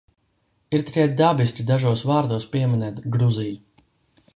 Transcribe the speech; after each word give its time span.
Ir 0.77 0.83
tikai 0.87 1.05
dabiski 1.19 1.67
dažos 1.73 2.03
vārdos 2.13 2.49
pieminēt 2.57 3.07
Gruziju. 3.19 3.63